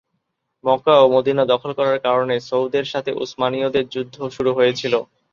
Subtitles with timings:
[0.63, 4.93] মক্কা ও মদিনা দখল করার কারণে সৌদের সাথে উসমানীয়দের যুদ্ধ শুরু হয়েছিল।